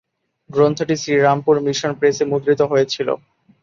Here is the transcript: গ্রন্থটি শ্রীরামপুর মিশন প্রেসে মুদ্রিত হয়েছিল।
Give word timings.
গ্রন্থটি 0.49 0.95
শ্রীরামপুর 0.97 1.55
মিশন 1.65 1.91
প্রেসে 1.99 2.23
মুদ্রিত 2.31 2.61
হয়েছিল। 2.71 3.07